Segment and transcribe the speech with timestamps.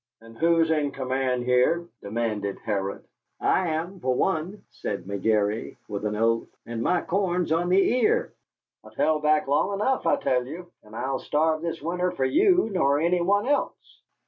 [0.19, 3.05] "And who's in command here?" demanded Harrod.
[3.39, 8.33] "I am, for one," said McGary, with an oath, "and my corn's on the ear.
[8.83, 12.67] I've held back long enough, I tell you, and I'll starve this winter for you
[12.71, 14.01] nor any one else."